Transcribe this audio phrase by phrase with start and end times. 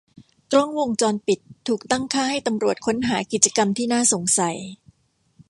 [0.51, 4.57] กล้องวงจรปิดถูกตั้งค่าให้ตำรวจค้นหากิจกรรมที่น่าสงสัย